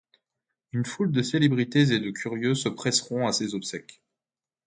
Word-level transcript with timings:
Une 0.73 0.83
foule 0.83 1.11
de 1.11 1.21
célébrités 1.21 1.93
et 1.93 2.11
curieux 2.13 2.55
se 2.55 2.69
presseront 2.69 3.27
à 3.27 3.31
ses 3.33 3.53
obsèques. 3.53 4.01